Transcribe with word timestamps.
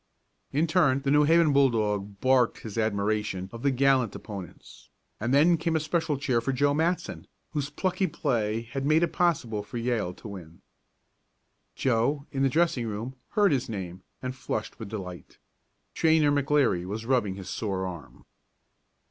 In 0.51 0.65
turn 0.65 1.03
the 1.03 1.11
New 1.11 1.25
Haven 1.25 1.53
bulldog 1.53 2.19
barked 2.21 2.61
his 2.61 2.75
admiration 2.75 3.51
of 3.53 3.61
the 3.61 3.69
gallant 3.69 4.15
opponents, 4.15 4.89
and 5.19 5.31
then 5.31 5.57
came 5.57 5.75
a 5.75 5.79
special 5.79 6.17
cheer 6.17 6.41
for 6.41 6.51
Joe 6.51 6.73
Matson, 6.73 7.27
whose 7.51 7.69
plucky 7.69 8.07
play 8.07 8.63
had 8.63 8.83
made 8.83 9.03
it 9.03 9.13
possible 9.13 9.61
for 9.61 9.77
Yale 9.77 10.15
to 10.15 10.27
win. 10.27 10.61
Joe, 11.75 12.25
in 12.31 12.41
the 12.41 12.49
dressing 12.49 12.87
room, 12.87 13.15
heard 13.33 13.51
his 13.51 13.69
name, 13.69 14.01
and 14.23 14.35
flushed 14.35 14.79
with 14.79 14.89
delight. 14.89 15.37
Trainer 15.93 16.31
McLeary 16.31 16.83
was 16.83 17.05
rubbing 17.05 17.35
his 17.35 17.51
sore 17.51 17.85
arm. 17.85 18.25